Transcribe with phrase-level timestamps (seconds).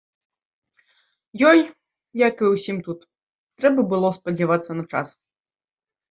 [1.49, 1.59] Ёй,
[2.27, 2.99] як і ўсім тут,
[3.59, 5.13] трэба было спадзявацца на час.